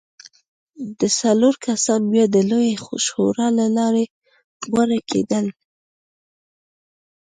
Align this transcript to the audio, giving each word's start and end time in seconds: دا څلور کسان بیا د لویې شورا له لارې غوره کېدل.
دا 0.99 1.07
څلور 1.19 1.53
کسان 1.65 2.01
بیا 2.11 2.25
د 2.31 2.37
لویې 2.49 2.73
شورا 3.07 3.47
له 3.59 3.67
لارې 3.77 4.05
غوره 4.69 4.99
کېدل. 5.09 5.45